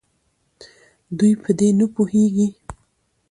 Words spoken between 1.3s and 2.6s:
په دې نپوهيږي